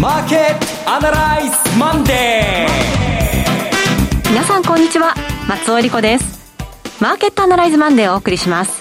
[0.00, 4.30] マーケットアナライズマンデー。
[4.30, 5.14] 皆さんこんにちは。
[5.46, 6.40] 松尾理子です。
[7.02, 8.80] マーケットアナライズマンデーをお送りします。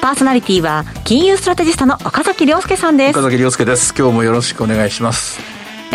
[0.00, 3.16] パーソナリティは金融ストラテジストの岡崎良介さんです。
[3.16, 3.94] 岡崎良介です。
[3.96, 5.38] 今日もよろしくお願いします。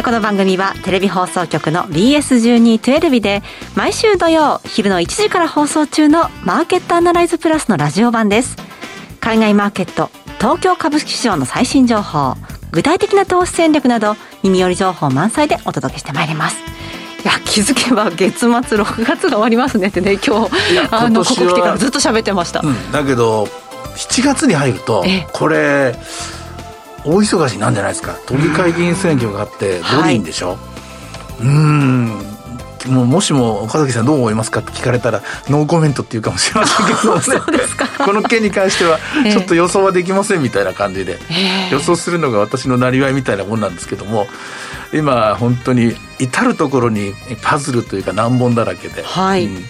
[0.02, 3.44] この番組はテレビ放送局の BS1212 で
[3.76, 8.56] 毎週土曜昼の1時から放送中のマーケットアナライズプラスのラジオ版です。
[9.20, 12.38] 海外マーケット東京株式市場の最新情報
[12.74, 16.58] 具体的な投資戦略など耳寄り情報満載でお届けしてまいります。
[17.24, 20.52] いや気づけば月末6月が終わりますねってね今日。
[20.90, 23.44] あのここ来てからずっと喋ってました、うん、だけど
[23.96, 25.96] 7月に入るとこれ
[27.06, 28.18] 大忙しなんじゃないですか。
[28.26, 32.33] 都議会議員選挙があって五輪でしょ、はい、うん
[32.88, 37.60] もうもしも岡崎さんどう思いますかって聞かれたらノーコメントっていうかもしれませんけどね。
[38.06, 39.00] この件に関しては
[39.32, 44.28] ちょっと予想はできませんみたいな感じで、えー、予想するのが私のなりわいみたいなもんなんですけども
[44.94, 49.64] 今本当に至る所にパズルというか難問だらけで、はい、うん、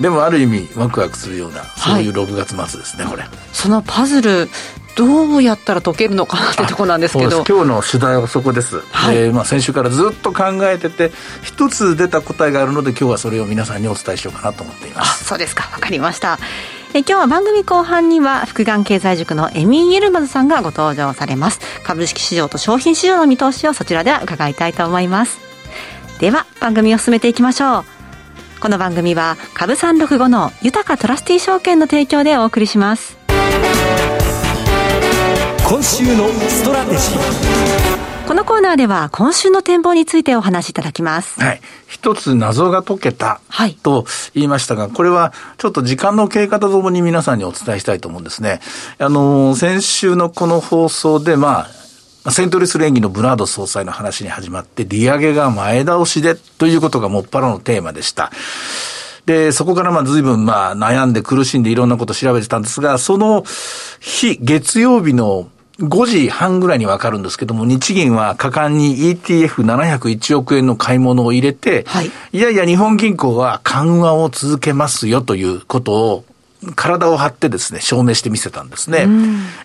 [0.00, 3.24] でもある意味ワクワクするようなそういう6月末ですね、はい、これ。
[3.52, 4.48] そのパズル
[4.96, 7.44] どうやったら解けるのかなってとこなんですけど。
[7.44, 11.10] 今日の取材はそこです、はい、まあ、先週からずっと考えてて
[11.42, 15.24] 一つ出た答えがあるので今日はそれを皆さんにお伝えしようかなと思っています。
[15.24, 15.68] そうですか。
[15.72, 16.38] わかりました。
[16.94, 21.60] え今日は番組後半には福眼経済塾のエミン・エルマズさんがご登場されます。
[21.84, 25.38] 株式市場と商品市場の見通しをそちらでは伺いたいと思います。
[26.20, 28.02] では番組を進めていきましょう。
[28.62, 33.21] この番組は株365の豊かトラスティ証券の提供でお送りします
[35.72, 41.40] 今週のストラテジーこのコーナーでは今週の展望についてお話しいただきます。
[41.40, 41.62] はい。
[41.86, 43.40] 一つ謎が解けた
[43.82, 48.60] と言いましたが、はい、これはちょっと時間の経過とともに皆さんにお伝えしたいと思うんですね。
[48.98, 51.68] あの、先週のこの放送で、ま
[52.26, 58.30] あ、セントリス連議のブナード総裁の話に始まって、利上げが前倒しでということがもっぱらのテーマでした。
[59.24, 63.42] で、そこからまあ随分まあ悩んで苦しんでいろんなことを調べてたんですが、その
[64.00, 76.24] 日、月曜日の5時半ぐらいにわかるんですけども、日銀は果敢に ETF701 億円の買い物を入れて、はい、いやいや日本銀行は緩和を続けますよということを
[76.76, 79.08] 体を張ってですね、証明してみせたんですね。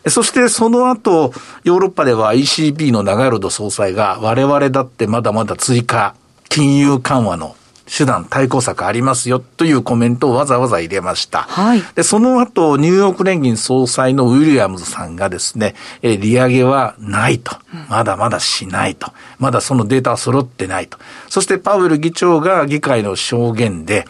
[0.07, 6.15] そしてその後、ヨーロッパでは ECB のナガルド総裁が我々だってまだまだ追加
[6.49, 7.56] 金融緩和の
[7.87, 11.43] 手段、対抗策ありますよというコメントをわざわざ入れました。
[11.43, 11.81] はい。
[11.95, 17.55] で、その後、ニューヨーク連銀総裁のウィリアムズさんがですね、え利上げはないと。
[17.89, 19.11] まだまだしないと。
[19.39, 20.97] まだそのデータは揃ってないと。
[21.29, 24.05] そしてパウエル議長が議会の証言で、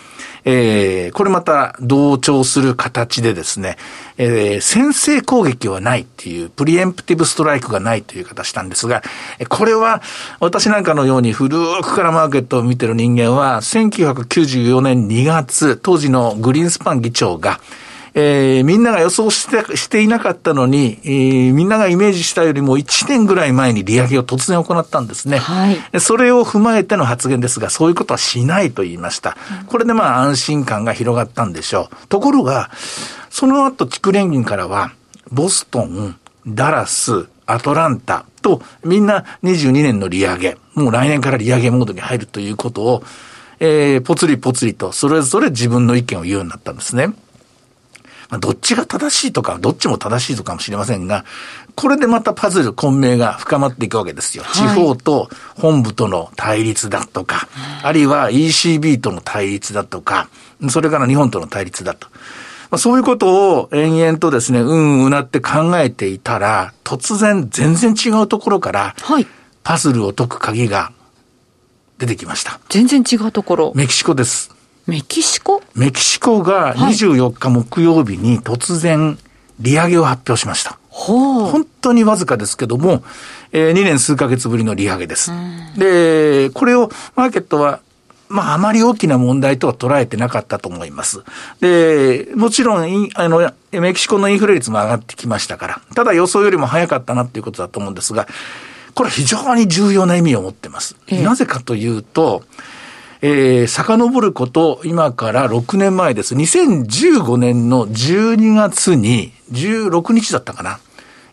[0.50, 3.76] えー、これまた同調する形でですね、
[4.18, 9.04] えー、先制攻撃はないっていう、プリエンプティブストライクがないという形なんですが、
[9.50, 10.02] これは
[10.40, 11.50] 私なんかのように古
[11.82, 17.60] くからマーケットを見てる人間は、1994年2月、当時のグリーンスパン議長が、
[18.20, 25.38] えー、みんなが予想してしていなかったのに、えー、みんながイメージしたよりも1年ぐらい前に利上げを突然行ったんですね。
[25.38, 29.38] はい、それを踏まえての発言ですが、そういうことはしないと言いました。
[29.68, 32.08] これでまあ安心感が広がったんでしょう。
[32.08, 32.72] ところが、
[33.30, 34.94] その後、地区連銀からは、
[35.32, 36.18] ボストン、
[36.48, 43.04] ダラス、アトランタと、みんな22年の利上げ、もう来年から利上げモードに入るということを、
[43.60, 47.14] えー、ぽつりぽつりと、それぞれ自分の意見を言うようになったんですね。
[48.30, 51.26] まあ、どっちが正しいとか、どっちも正しいとかもしれませんが、
[51.76, 54.44] これでまたパズル混迷が深まっていくわけですよ。
[54.44, 57.48] はい、地方と本部との対立だとか、
[57.84, 60.30] あるいは ECB との対立だとか、
[60.70, 62.08] それから日本との対立だと。
[62.70, 69.28] まあ、そういうことを延々とですね、うんうなって考えていたら、突然全然違うところから、はい、
[69.64, 70.92] パズルを解く鍵が
[71.98, 72.60] 出てきました。
[72.70, 73.72] 全然違うところ。
[73.76, 74.57] メキシコです。
[74.88, 75.62] メキシコ？
[75.76, 79.18] メキシコが24日木曜日に突然
[79.60, 80.80] 利上げを発表しました。
[80.90, 83.04] 本当にわずかですけども、
[83.52, 85.32] えー、2年数ヶ月ぶりの利上げです。
[85.78, 87.82] で、これをマーケットは
[88.30, 91.24] まあ、あまり大きな問題とは捉えてなかったと思います。
[91.62, 98.28] で、もちろん、あの、メキシコのインフレ率も上がってきましたから、ただ予想よりも早かったなっていうことだと思うんですが、
[98.96, 100.98] これは非常に重要な意味を持ってます。
[101.08, 102.44] ええ、なぜかというと、
[103.22, 106.36] えー、遡ること、今から6年前です。
[106.36, 110.80] 2015年の12月に、16日だったかな。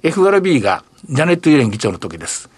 [0.02, 2.48] FRB が、ジャネット・イエレン議長の時です。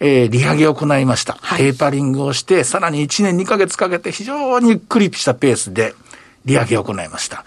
[0.00, 1.38] えー、利上げを行いました。
[1.40, 5.94] はい、テーパリングをして、さらに1年2ヶ月かけて非常にゆっくりしたペースで
[6.44, 7.44] 利上げを行いました。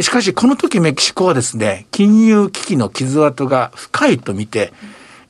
[0.00, 4.72] しかし、この時メキシコはですね、金融危機の傷跡が深いと見て、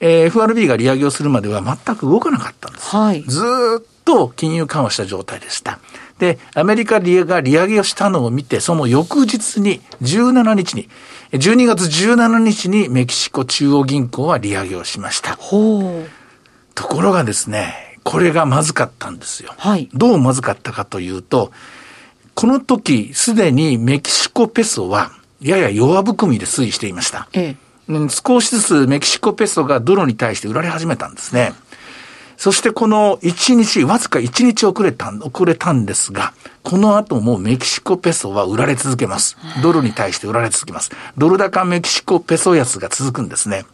[0.00, 2.96] えー、FRB が利上げをするまでは全く動かなかったんです。
[2.96, 5.78] はい、ずっと金融緩和した状態でした。
[6.18, 10.88] で、アメリカが利上げをしたのを見て、その翌日に、17日に、
[11.32, 15.36] 12月17日にメキシコ中央銀行は利上げをしました。
[15.36, 19.52] ところがですね、これがまずかったんですよ。
[19.58, 21.50] はい、どうまずかったかというと、
[22.34, 25.10] この時、すでにメキシコペソは、
[25.42, 27.28] やや弱含みで推移していました。
[27.32, 27.56] え
[27.88, 31.52] え、少しずつメキシコペソがドルに対して売られ始めたんですね。
[32.36, 39.36] そしてこの1日、わずか1日遅れた、遅れたんですが、この後もメキシコペソは売られ続けます。
[39.62, 40.90] ドルに対して売られ続けます。
[41.16, 43.64] ドル高メキシコペソ安が続くんですね。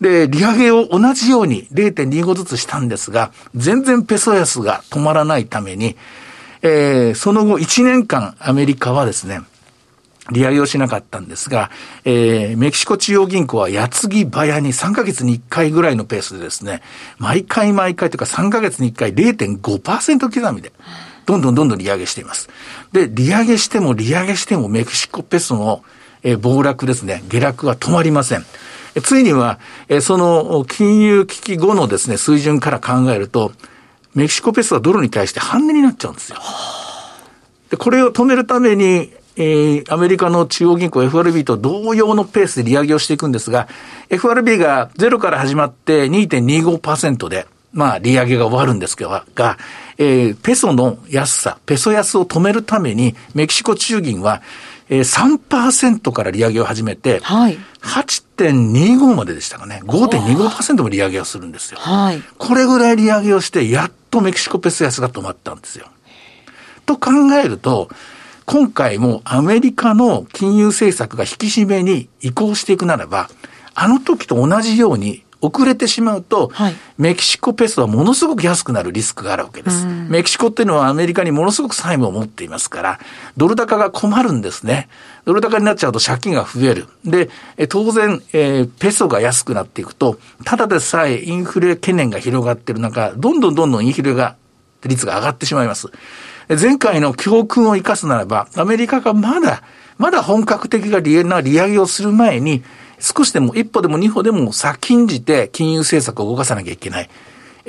[0.00, 5.96] で、利上げを同じように0.25ずつしたんですが、全然ペソ安が止まらないために、
[6.62, 9.40] えー、その後1年間アメリカはですね、
[10.30, 11.70] 利上げをしなかったんですが、
[12.04, 16.82] えー、メキシコ中央銀行は矢継ぎ早に3ヶ月に1回ぐらいのペースでですね、
[17.18, 20.72] 毎回毎回というか3ヶ月に1回0.5%刻みで、
[21.26, 22.48] どんどんどんどん利上げしています。
[22.92, 25.84] で、利上げしても利上げしてもメキシコペソの、
[26.22, 28.44] えー、暴落ですね、下落は止まりません。
[29.02, 33.52] ついには、えその金融危機後のですね、水準から考えると、
[34.14, 36.38] メキシコペソはドルに対して半値になっちゃうんですよ。
[37.70, 43.68] で、これを止めるために、えー、アメリカの中央銀行 FRB と同様のペースで利上げをしていくんですが、
[44.08, 49.58] FRB がゼロから始まって2.25%で、まあ、利上げが終わるんですけど、が、
[49.98, 54.42] えー、ペソの安さ、ペソ安を止めるために、メキシコ中銀は、
[54.88, 61.78] えー、3%から利上げを始めて、はい、8.25まででしたかね、5.25%も利上げをするんですよ。
[61.78, 65.86] はい、これぐらい利上げをして、やっとメキシコペソ安が止まったんですよ。
[66.86, 67.10] と考
[67.40, 67.88] えると、
[68.50, 73.30] 今回もアメリカの金融政策が引き締めに移行していくならば、
[73.76, 79.86] あの時と同じように遅れてしまうと、はい、メキシコペソはものすごく安くなるリスクがあるわけです。
[79.86, 82.98] メキシコっていうのはアメリカにものすごく債務を持っていますから、
[83.36, 84.88] ドル高が困るんですね。
[85.26, 86.88] ドル高になっちゃうと借金が増える。
[87.04, 87.30] で、
[87.68, 94.34] 当然、えー、ペソが安くなっていくと、ただでさえインフレ懸念が広がっている中、どんどんどんどんインフレが、
[94.84, 95.86] 率が上がってしまいます。
[96.56, 99.62] 前回の教訓を生かすならば、アメリカがまだ、
[99.98, 102.64] まだ本格的な利上げをする前に、
[102.98, 107.10] 少しでも一歩でも二歩でも先んじて金融政策を動かさなきゃいけない。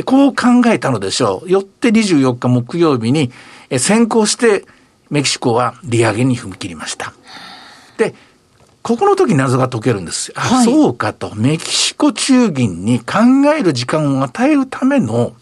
[0.05, 1.49] こう考えたのでしょう。
[1.49, 3.31] よって24日木曜日に
[3.77, 4.65] 先行して
[5.09, 7.13] メキシコは利上げに踏み切りました。
[7.97, 8.15] で、
[8.81, 11.35] ここの時謎が解けるんですあ、はい、そうかと。
[11.35, 13.19] メキシコ中銀に考
[13.55, 15.33] える時間を与えるための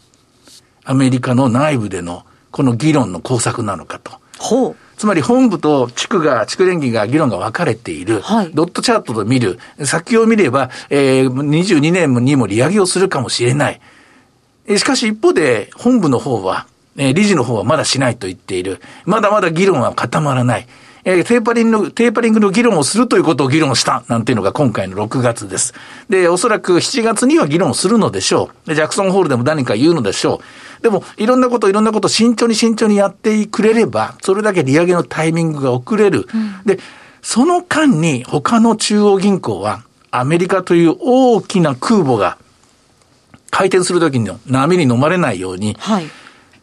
[0.84, 2.26] アメリカの内部での
[2.60, 4.12] この議論の工作なのかと。
[4.38, 4.76] ほう。
[4.98, 8.20] つまり本部と地区が、地区連議が議論が分かれている。
[8.20, 8.52] はい。
[8.54, 9.60] ドットチャートで見る。
[9.86, 13.80] 先を見れば、えー、22年にも利上げをするかもしれない。
[14.76, 16.68] しかし一方で、本部の方は、
[16.98, 18.82] えー、理事の方はまだしないと言っている。
[19.06, 20.68] まだまだ議論は固まらない。
[21.04, 25.74] えー、テーパリングの、テーパリングの議論をするということを議論したなんていうのが今回の6月です。
[26.10, 28.68] で、おそらく7月には議論するのでしょう。
[28.68, 30.42] で、ジャクソンホールでも何か言うのでしょ
[30.80, 30.84] う。
[30.84, 36.28] でも、いろんなこと、いろんなこと慎重に慎重にやってくれれば、それだけ利上げのタイミングが遅れる。
[36.34, 36.80] うん、で、
[37.22, 42.38] その間に他の中央銀行は、アメリカという大きな空母が
[43.52, 46.06] 回転するときの波に飲まれないように、はい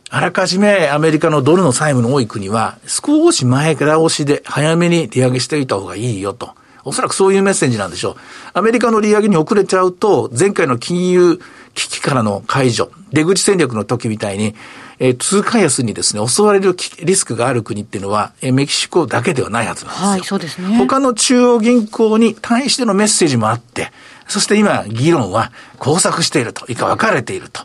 [0.09, 6.51] あらかじめアメリカのドルの債務の多い国は、少し前から押しで早めに利上げしておいた方がいいよと。
[6.85, 8.17] おそらくそういうメッセージなんでしょう。
[8.55, 11.41] アメリカの利上げに遅れちゃうと、前回の金融
[11.75, 14.55] 危機からの解除、出口戦略の時みたいに、
[15.01, 20.09] えー、通貨安にですね、襲われるリスクがある国っていうのは、えー、メキシコだけではないはずなんですよ。
[20.11, 20.77] はい、そうですね。
[20.77, 23.91] 他の中央銀行に対してのメッセージもあって、
[24.29, 27.63] そして今、議論は交錯していると、いか分かれていると。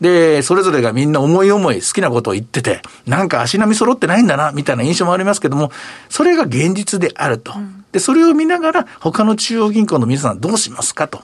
[0.00, 5.70] で、それぞれがみんな思い思い好きなことを言ってて、なんか足並み揃ってないんだな、みたいな印象もありますけども、
[6.08, 7.52] それが現実であると。
[7.92, 11.22] で、それを見ながら、他の中央銀行の皆さんどうしますかと。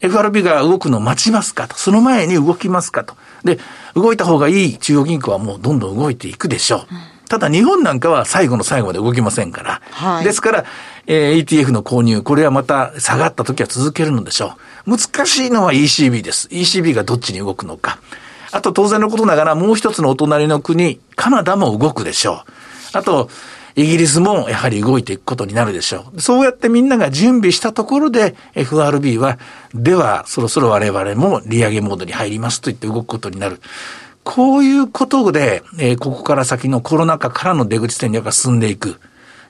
[0.00, 1.76] FRB が動くのを待ちますかと。
[1.76, 3.14] その前に動きますかと。
[3.44, 3.58] で、
[3.94, 6.80] 動いた方がいい中央銀行はもうどんどん動いていくでしょう。
[7.28, 9.80] ただ日本なんかは最後の最後まで動きませんから。
[9.90, 10.64] はい、ですから、
[11.06, 14.50] えー、ETF の購入、これはまた下がった時は続けるのでしょう。
[14.86, 16.48] 難しいのは ECB です。
[16.48, 17.98] ECB がどっちに動くのか。
[18.52, 22.44] あと当然のことながらもう一つのお隣の国、カナダも動くでしょ
[22.94, 22.98] う。
[22.98, 23.28] あと、
[23.74, 26.20] イギリスもやはり動いていくことになるでしょう。
[26.20, 29.38] そうやってみんなが準備したところで FRB は、
[29.74, 33.60] ではそろそろ我々も利上げモードに入りますと言って動くことになる。
[34.24, 38.98] こういうことで、え、ここから先のコロナ禍からの出口戦略が進んでいく。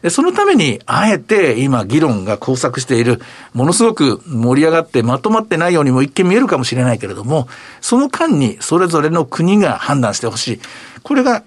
[0.06, 3.20] で、そのために、あえて今議論が交錯している、
[3.54, 7.48] ものすごく盛り上がってまとまってないようにも一見見えるかもしれないけれども、
[7.80, 10.60] その間にそれぞれの国が判断してほしい。
[11.02, 11.42] これが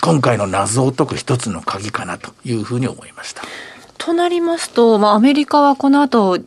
[0.00, 3.44] 今回の謎を解く一つの鍵かなというふうに思いました。
[3.96, 6.38] となりますと、まあ、アメリカはこの後、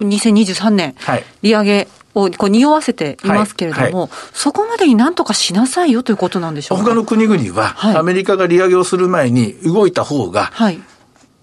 [0.00, 3.92] 2023年、はい、利上げをこう匂わせていますけれども、はい。
[3.92, 6.84] はい、そこまでになんとかしなさいよということなんでしょうか？
[6.84, 10.80] 他の国々は、アメリカが利上げをする前に動いた方が、はい、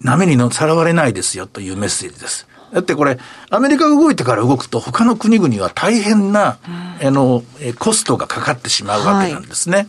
[0.00, 2.48] 波にのさらわれないですよというメッセージです。
[2.72, 3.18] だってこれ、
[3.50, 6.56] アメリカが動いてから動くと、他の国々は大変な、
[7.02, 7.42] あの、
[7.78, 9.76] コストがかかってしまうわけなんですね。
[9.76, 9.82] は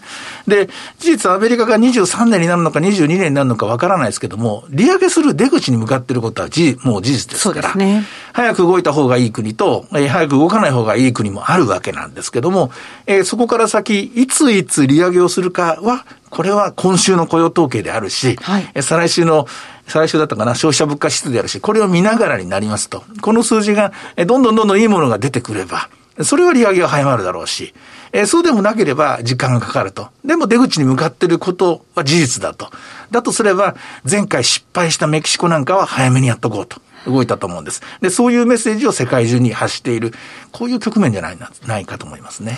[0.48, 12.72] い、で、事実アメリカが23年になるのか22年になるのかわからないですけども、利上げする出口に向かっていることはじもう事実ですから、ね、早く動いた方がいい国と、えー、早く動かない方がいい国もあるわけなんですけども、
[13.06, 19.48] えー、そこから先、いついつ利上げをするかは、これは今週の雇用統計であるし、はい、再来週の
[19.88, 23.92] 再来週だったかな、消費者物価指数であるし、これを見ながらになりますと、この数字が
[24.28, 25.90] どんどんどんどんいいものが出てくれば、
[26.22, 27.74] それは利上げが早まるだろうし、
[28.12, 30.10] えそうでもなければ時間がかかると。
[30.24, 32.70] でも出口に向かっていることは事実だと。
[33.10, 33.76] だとすれば、
[34.10, 36.80] 前回失敗したメキシコなんかは早めにやっとこうと。
[37.06, 37.82] 動いたと思うんです。
[38.00, 40.14] で、そういうメッセージを世界中に発している、
[40.54, 41.38] こういう局面じゃない
[41.68, 42.58] ないかと思いますね。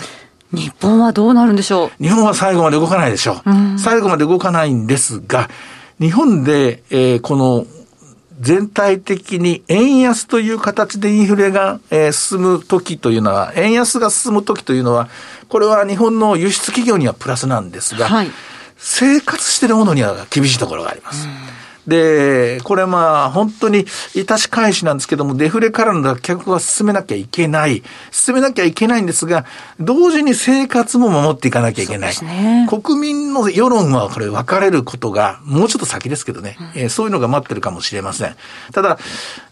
[0.52, 2.02] 日本はどうなるんでしょう？
[2.02, 3.50] 日本は最後まで動かないでしょう。
[3.74, 5.48] う最後まで動かないんですが、
[6.00, 7.66] 日本で、えー、この
[8.38, 15.08] 全体的に円安という形でインフレが、えー、進む時というのは、円安が進む時というのは、
[15.48, 18.30] これは日本の輸出企業にはプラスなんですが、はい、
[18.76, 21.26] 生活しているものには厳しいところがあります。
[21.86, 27.82] で、これまあ本当に致し返しなんですけども、デフレからの脱却は進めなきゃいけない。
[28.10, 29.44] 進めなきゃいけないんですが、
[29.78, 32.14] 同時に生活も守っていかなきゃいけない。
[32.24, 38.36] ね、国民の世論はこれ分かれることが、もうちょっと先ですけどね、うん、えー、そういうのが待ってるかもしれません。
[38.72, 38.98] ただ、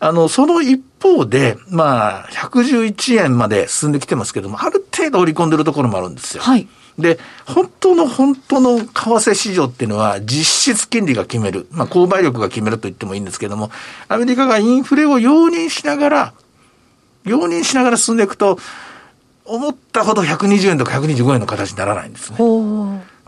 [0.01, 6.43] あの、その一方で、まあ、111円まで進んできてますけども、ある程度織り込んでるところもあるんですよ。
[6.43, 6.67] はい。
[6.99, 11.67] で、本当の本当の為替市場っていうのは実質金利が決める。
[11.71, 13.71] まあ、購買力が決めると言ってもいいんですけども、
[14.09, 16.35] アメリカがインフレを容認しながら、
[17.25, 18.59] 容認しながら進んでいくと、
[19.47, 22.37] 思ったほど120円とか125円の形にならないんですね。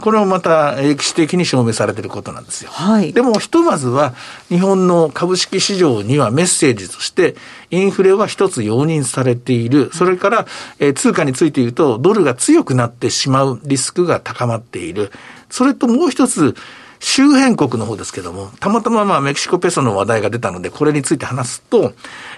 [0.00, 2.70] これもまた歴史的に証明されていることなんですよ。
[2.70, 4.14] はい、でもひとまずは
[4.48, 7.34] 日本の株式市場にはメッセージとして
[7.70, 9.90] インフレは一つ容認されている。
[9.94, 10.46] それから、
[10.78, 15.10] えー、通貨について言うとドルが強くなってしまうリスクが高まっている。
[15.48, 16.54] それともう一つ
[17.00, 21.92] 周辺国の方ですけども、たまたままあメキシコペソの話題が出たので、これについて話すと、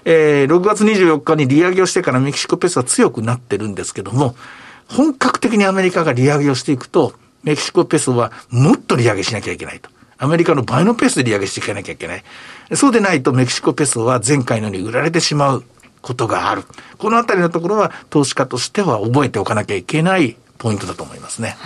[0.05, 4.37] えー、6月24日に利上げをしてからメキシコペソは強くなってるんですけども、
[4.89, 9.91] 本格的にアメリカが利上げをしていくと、メキシコペソはもっと利上げしなきゃいけないと。
[10.19, 12.25] アメリカの倍のペースで利上げしていかなきゃいけない。
[12.75, 15.65] そうでないとメキシコペソは前回のように売られてしまう
[16.03, 16.65] ことがある。
[16.99, 21.57] このあたりのところは投資家としては覚えておかなきゃいけないポイントだと思いますね。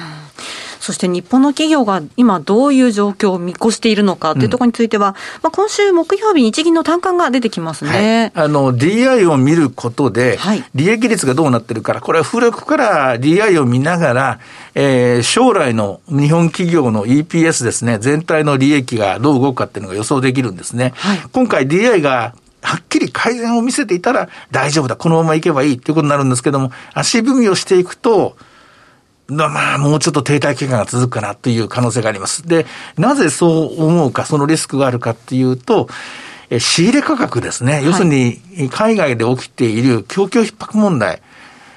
[0.83, 8.33] そして日本の企業が今どういう状況を見越しているのかというところについては、うん、まあ、今週木曜日日銀の単価が出てきますね。
[8.35, 10.41] はい、あの、DI を見ることで、
[10.75, 14.41] 利益率がどうなってるから、これは古くから DI を見ながら、
[14.75, 20.95] えー、将来の日本企業の EPS ですね、全体の利益がどう動くかっていうのが予想できるんですね。
[20.97, 28.37] はい、今回 DI がはっきり改善を見せていたら大丈夫だ、このままいけばいいっていうことになるんですけども、足踏みをしていくと、
[29.37, 32.47] まあ、もうちょっと停滞期間が続くかなという可能性があります。
[32.47, 35.89] で、なぜそう思うか、そのリスクがあるかっていうと、
[36.51, 37.83] え仕入れ価格ですね。
[37.85, 41.23] 要するに、海外で起きている供給逼迫問題。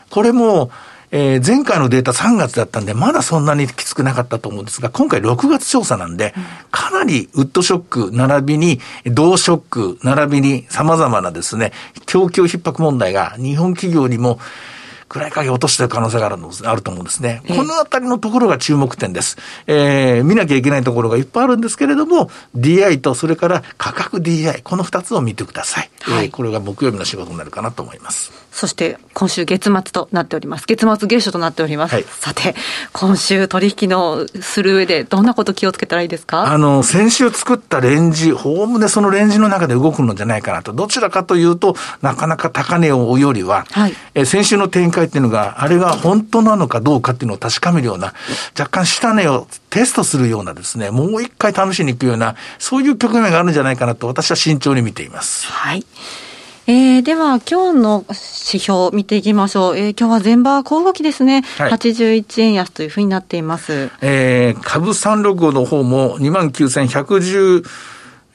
[0.09, 0.69] これも、
[1.11, 6.33] えー、前回のデータ3月だったんで、まだそんなにきつくなかったと思うんですが、今回6月調査なんで、
[6.71, 11.71] かなりウッドショック、並びに、銅ショック、並びに様々なですね、
[12.05, 14.39] 供給逼迫問題が日本企業にも、
[15.07, 17.41] 暗い影を落としている可能性があるのあると思うんですね。
[17.47, 19.37] このあたりのところが注目点です。
[19.67, 25.89] えー、見なきゃいけないところがいっぱいあるんですけれども、DI とそれから価格 DI、この二つを見てください。
[26.01, 28.31] はい、えー、これが木曜日の仕事になるかなと思います。
[28.51, 30.65] そして今週月末となっております。
[30.65, 31.93] 月末月初となっております。
[31.95, 32.55] はい、さて、
[32.93, 36.51] 今週取引のする上でどんなこと気をつけたらいいですか？
[36.51, 40.71] あの、先週作ったレンジ、おおむねそのレンジの中で動くのじゃないかなと。
[40.71, 48.13] どちらかというと、なかなか高値を追うよりは、はい、えー、先週の展開っていうのが、あれが本当なのかどうかっていうのを確かめるような、
[48.57, 55.47] 若干下値をテストするようなですね、もう一回試しに行くような、そういう局面があるんじゃないかなと私は慎重に見ています。
[55.47, 55.85] はい。
[56.67, 59.77] えー、では、今日の指標見ていきましょう。
[59.77, 61.43] えー、今日は全場小動きですね。
[61.59, 63.91] はい、81円安というふうになっています。
[64.01, 67.63] えー、株365の方も29,110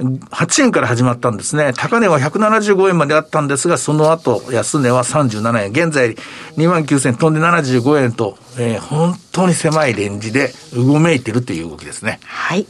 [0.01, 1.73] 8円から始まったんですね。
[1.77, 5.71] 高値は175円まであったんですが、その後、安値は37円。
[5.71, 6.17] 現在、
[6.57, 12.19] 2万9000飛んで75円と、えー、本当に狭いレンジでうごめいてるという動きですね。
[12.25, 12.67] はい。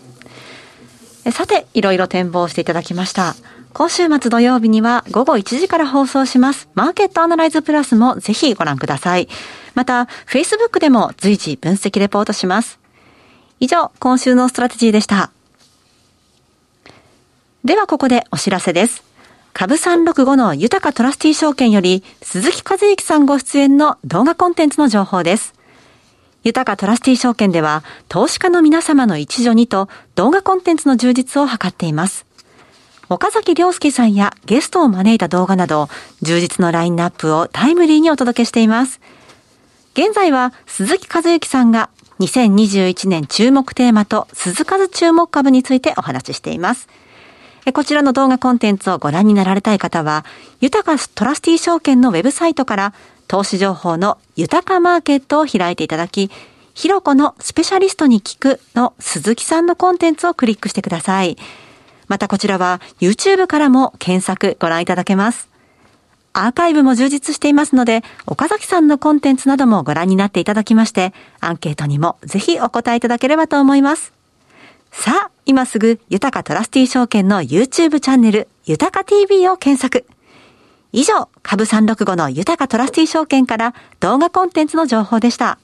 [1.33, 3.37] さて、いろいろ展望していただきました。
[3.73, 6.69] 今週末土曜日には午後1時から放送します。
[6.75, 9.29] マーケットアナライズプラスもぜひご覧ください。
[9.75, 12.81] また、Facebook でも随時分析レポートします。
[13.61, 15.31] 以上、今週のストラテジーでした。
[17.65, 19.05] ではここでお知らせです。
[19.53, 25.53] 株365の豊トラスティ証券より鈴木和之さんご出演の動画コンテンツの情報です。
[26.43, 32.25] 豊かトラスティ証券では投資家の皆様の一助にと動画コンテンツの充実を図っています。
[33.11, 35.91] 岡崎良介さんやゲストを招いた動画など
[36.23, 39.01] 充実のラインナップをタイムリーにお届けしています。
[39.93, 41.91] 現在は鈴木和之さんが
[42.21, 46.89] 2021年注目テーマと鈴数注目株についてお話ししています。
[47.73, 50.25] こちらの動画コンテンツをご覧になられたい方は、
[50.61, 52.95] 豊かトラスティ証券のウェブサイトから
[53.29, 56.31] 投資情報の豊かマーケットを開いていただき、
[56.75, 61.37] ひろこのスペシャリストに聞くの鈴木さんのコンテンツをクリックしてください。
[62.09, 65.49] またこちらは YouTube からも検索ご覧いただけます。
[66.33, 74.20] アーカイブも充実していますので、岡崎さんのコンテンツなどもご覧になっていただきまして、アンケートにもぜひお答えいただければと思います。
[74.91, 80.07] さあ、今すぐ、豊かトラスティ証券の YouTube チャンネル、豊か TV を検索。
[80.93, 85.59] 以上、株365の豊かトラスティ証券から動画コンテンツの情報でした。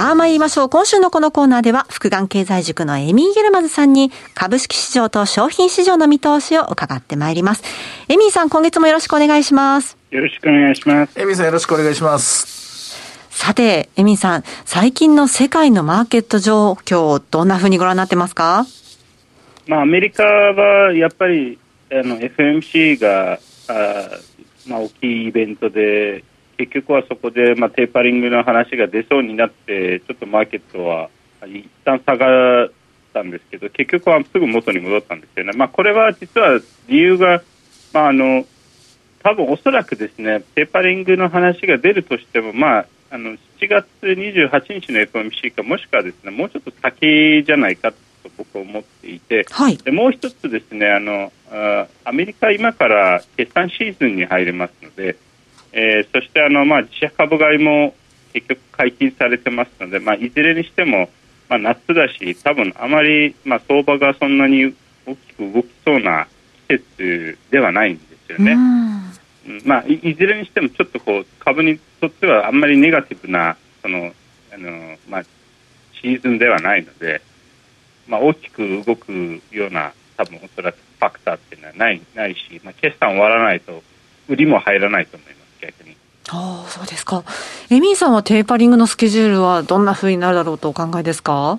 [0.00, 0.68] さあ参りましょう。
[0.70, 7.62] 今週のこのコーナーでは、福眼経済塾のエミー・ゲルマズさんに、株式市場と商品市場の見通しを伺ってまいります。
[8.08, 9.98] エミーさん、今月もよろしくお願いします。
[10.10, 11.20] よろしくお願いします。
[11.20, 12.59] エミーさん、よろしくお願いします。
[13.42, 18.66] さて、エミさん、最近の世界のマーケット状況、どんなふうにご覧になってますか？
[19.66, 21.58] まあ、アメリカはやっぱり
[21.90, 24.10] あの FMC があ、
[24.66, 26.22] まあ、大きいイベントで、
[26.58, 31.08] 結局はそこで、まあ、テーパリングの話が出そうになって、ちょっとマーケットは
[31.46, 32.70] 一旦下がっ
[33.14, 35.52] たんですけど、結局はすぐ元に戻ったんですよね。
[35.54, 37.42] まあ、これは実は理由が、
[37.94, 38.44] まあ、あの
[39.22, 47.98] 多分おそらくですね、テーパリングの話が出るとしても、まあ、あの7月28日の FOMC かもしくはですねもうちょっと先じゃないかと
[48.36, 55.16] 僕は思っていて、はい、でもう一つですねあのあアメリカ今から決算シーズンに入りますので、
[55.72, 57.94] えー、そしてあの、まあ、自社株買いも
[58.32, 61.10] 結局解禁されてますので、まあ、いずれにしても、
[61.48, 64.72] まあ、夏だし多分あまり、まあ、相場がそんなに
[65.06, 66.28] 大きく動きそうな
[66.68, 68.56] 季節ではないんですよね。
[69.64, 74.12] まあ、いずれにしてもちょっとこう株にとってはあんまりネガティブなその
[74.52, 75.22] あの、まあ、
[76.00, 77.22] シーズンではないので、
[78.06, 83.82] まあ、大きく動くような多分おそらくファクターっていうのはないないし、まあ、決算終わらないと
[84.28, 85.96] 売りも入らないと思います逆に。
[86.28, 87.24] ああそうですか
[87.70, 91.58] エミーさんはテーパリングのスケジュールはどんなふうになるだろうとお考えですか？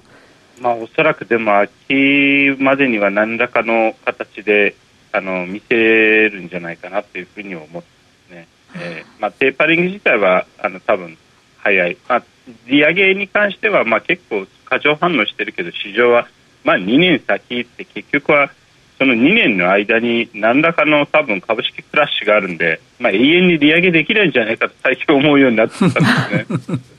[0.61, 4.75] まあ、おそらくでも秋までには何らかの形で
[5.11, 5.75] あの見せ
[6.29, 7.83] るんじゃないかなというふうに思ってま
[8.27, 8.47] すね。
[8.75, 11.17] えーまあ、テーパリング自体はあの多分
[11.57, 12.23] 早い、まあ、
[12.67, 16.27] 利上げに関しては、まあ、結構過剰反応してるけど市場は、
[16.63, 18.51] まあ、2年先って結局は
[18.97, 26.79] その2年の間に何らかの多分株式クラッシュがあるんで、まあ、永遠に利上げできないんじゃないかと最近思うようになってたんですね。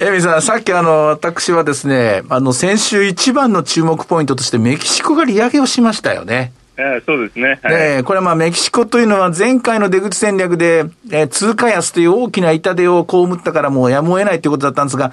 [0.00, 6.52] エミさん、さっきあの、私はですね、あの、先週一番の注目ポイントとしてメキシコが利上げをしましたよね。
[6.76, 7.60] えー、そうですね。
[7.62, 15.12] はい、これはまあメキシコというのは前回の出口戦略で、えー、通貨安という大きな痛手を被ったからもうやむを得ないということだったんですが、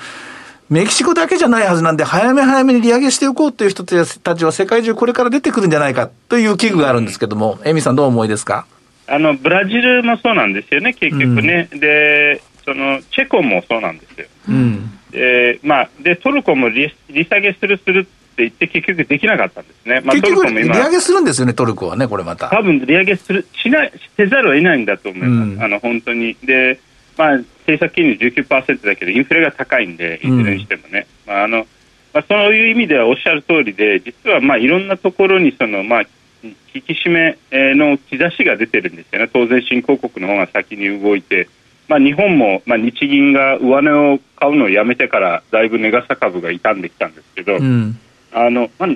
[0.71, 8.65] メキシコだけじゃないはずなんで、早め早めに利上げしておこうという人たちは世界中これから出てくるんじゃないかという危惧があるんですけども、エミさんどう思いですか？
[9.07, 11.69] あの、ブラジルもそうなんですよね、結局ね。
[11.71, 14.27] うん、で、その、チェコもそうなんですよ。
[14.49, 14.99] うん。
[15.11, 20.01] で、まあ、で、トルコも利利下げするするって言って結局できなかったんですね。
[20.01, 22.49] まあ、結局利上げするんですよね、トルコはね、これまた。
[22.49, 25.49] 多分利上げする、しない、せざるを得ないんだと思います。
[25.49, 26.35] うん、あの、本当に。
[26.43, 26.79] で、
[27.17, 31.07] まあ、政策金利19%だけど、インフレが高いんで、いずれにしてもね。
[31.27, 31.67] うん、まあ、あの、
[32.13, 36.01] まあ、そういう意味ではおっしゃる通りで、実はまあいろんなところにその、まあ、
[36.43, 37.37] 引き締め
[37.75, 41.47] の兆しが出てるんですよね、当然、新興国の方が先に動いて、
[41.87, 47.99] まあ、日本も、まあ、日銀が上値を買うのをやめてからだいぶ値傘株が傷んできたんですけど、うん、
[48.31, 48.89] あの、まあ、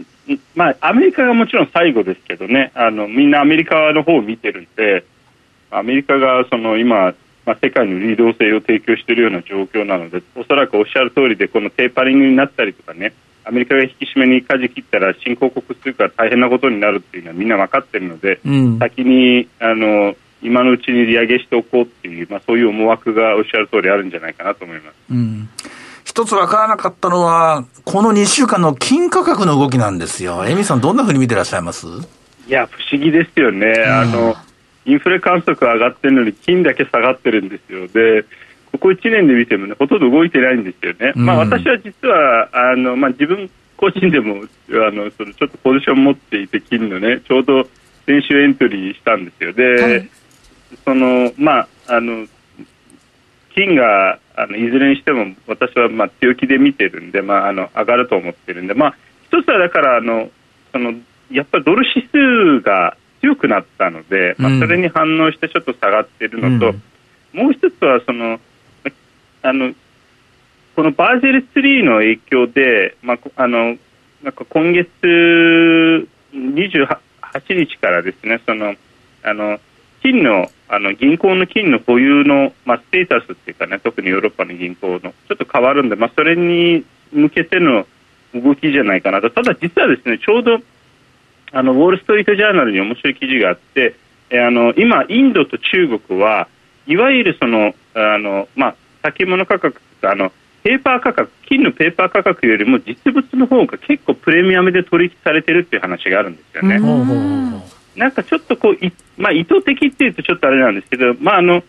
[0.56, 5.06] まあ、アメリカがもちろん最後ですけどね、あの、みんなアメリカの方を見てるんで、
[5.72, 7.14] アメリカがその今、
[7.46, 13.14] まあ、世界の流動性を提供しているような状況なので、おそらくおっしゃる通りで、このテーパリングになったりとかね、
[13.46, 24.96] アメリカが引き締めに舵切ったら新興国通貨大変なことになるっていうのはみんな分かってるので、うん、先にあの今のうちに利上げしておこうっていう、まあ、そういう思惑がおっしゃる通りあるんじゃないかなと思います。
[25.10, 25.50] うん
[26.04, 30.46] 一つ分からなかったのは、この2週間の金価格の動きなんですよ。
[30.48, 31.88] エミさん、どんなふうに見てらっしゃいます？
[32.48, 33.74] いや、不思議ですよね。
[33.76, 34.36] うん、あの、
[34.86, 37.88] インフレ観測上がってるのに金だけ下がってるんですよ。
[37.88, 38.24] で、
[38.72, 41.14] ここ1年で見てもね、ほとんど動いてないんですよね。
[41.16, 47.68] うん、まあ私は実は、あの、まあ自分個人でも、あの、そのちょっとポジション持っていて金のね、ちょうど
[48.06, 49.54] 先週エントリーしたんですよ。
[49.54, 50.10] で、はい、
[50.84, 52.28] その、まあ、あの、
[53.56, 58.98] 金があのいずれにしても私はまあ強気で見てるんで、まあ、あの上がると思ってるんで、まあ、
[59.32, 60.30] 一つはだからあの
[60.74, 60.94] その
[61.32, 66.78] やっぱりドル指数が強くなったので、まあ、それに反応してちょっと下がっているのと、
[67.34, 68.40] うん、もう一つはその
[69.42, 69.74] あの
[70.76, 73.78] このバージェル3の影響で、まあ、あの
[74.22, 74.90] なんか今月
[76.34, 76.98] 28
[77.50, 78.76] 日からですねその
[79.24, 79.60] あの
[80.06, 87.88] 金のあの銀行の金の保有の、まあ、ステータスっていうかね特にヨーロッパの銀行のちょっと変わるんで、まあ、それに向けての
[88.36, 89.32] 動きじゃないかなと。
[89.32, 90.60] ただ実はですねちょうど
[91.52, 93.96] あのウォール・ストリート・ジャーナルに面白い記事があって、
[94.30, 96.50] えあの今、インドと中国は
[96.86, 100.32] いわゆるそのあの、まあ、先物価格あの
[100.64, 106.80] ペーパー価格金のペーパー価格よりも実物の方が結構プレミアムで取引されてるっていう話があるんですよね。
[107.96, 111.64] なんかちょっとこう、まあ、意図的っていうとちょっとあれなんですけど、まああの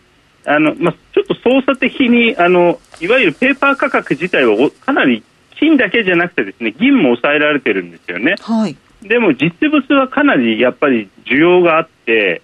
[0.45, 5.23] あのまあ、ちょっと操作的にあのいわゆるペーパー価格自体はかなり
[5.59, 8.35] 金だけじゃなくてですね銀も抑えられてるんですよね。
[8.39, 12.41] はいでも実物はかなりやっぱり需要があって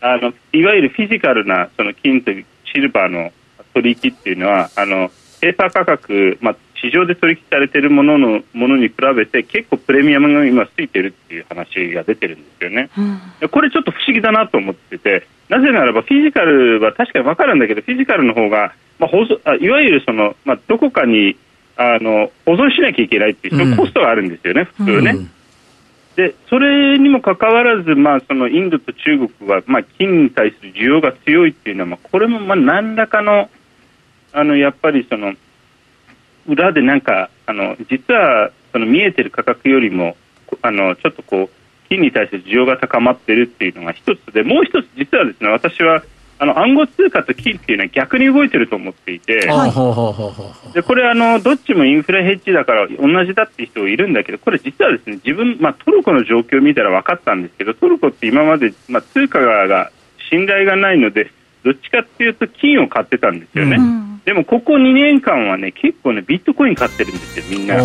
[0.00, 3.32] あのいわゆるフィジカルなその金とシルバーの
[3.74, 12.90] 取引っていうのはあのペーパー価格、まあ、市場で取引されているもののものに比べて結構プレミアムが今ついてるっていう話が出てるんですよね、
[13.42, 21.36] うん、これちょっと不思議だなと思っててなぜならばフィジカルは確かに分かるんだけどフィジカルの方が、まあ、保存あいわゆるその、まあ、どこかに
[21.76, 25.10] あの保存しなきゃいけないっていうコストがあるんですよね、うん、普通ね。
[25.12, 25.30] うん。
[26.16, 33.48] でそれにもかかわらず、まあ、そのインドと中国は、まあ、金に対する需要が強いっていうのは、まあ、これもまあ何らかの
[34.32, 35.34] あのやっぱりその
[36.46, 40.16] 裏でなんかあの実はその見えてる価格よりも
[40.62, 41.50] あのちょっとこう
[41.88, 46.02] 金に対する需要が高まっているっていうのが一つでもう一つ実はですね私は
[46.42, 49.68] あの暗号通貨と金っていうのは逆に動いてると思っていて、は
[50.70, 59.92] い、でこれあの、どっちもインフレヘッジだから同じだっていう人いるんだけど、これ実はですね自分、まあ、トルコの状況を見たら分かったんですけど、トルコって今まで、まあ、通貨が
[60.30, 61.30] 信頼がないので、
[61.64, 63.76] どっちかっていうと金を買ってたんですよね。
[63.76, 67.74] うん、でもここ2年間はね結構ねビットコイン買ってるんですよみんな。
[67.74, 67.82] や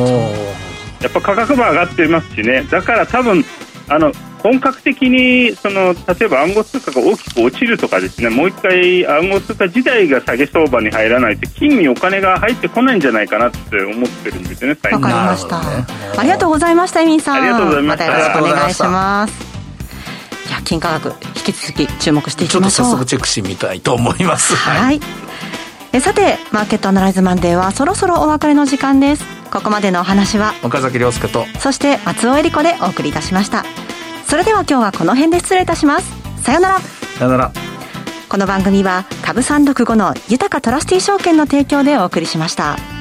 [1.10, 2.64] っぱ価格も上がってますしね。
[2.64, 3.44] だから多分
[3.88, 8.30] あの本格的にその例えば暗号通貨が大きく落ちるとかですね。
[8.30, 15.60] もう一回暗号通貨自体が下げ相場に入らないと金にお金が入ってこないんじゃないかなって思ってるんですよねわかりました、
[16.20, 17.36] ありがとうございましたエミンさん。
[17.38, 18.06] ありがとうございました。
[18.06, 19.56] またよろしくお願いします。
[20.48, 22.88] じゃあ金価格引き続き注目していきましょう。
[22.88, 24.56] ちょっと早速チェックしてみたいと思います。
[24.56, 25.00] はい、
[25.94, 29.24] えさてマーケットアナライズマンデーはそろそろお別れの時間です。
[29.52, 33.64] ここまでのお話は岡崎亮介とそして松尾恵理子でお送りいたしました。
[34.28, 36.12] それでは今日はこの辺で失礼いたします。
[36.42, 36.80] さよなら。
[36.80, 37.52] さよなら。
[38.28, 42.95] この番組は株三六五の豊かトラスティ証券の提供でお送りしました。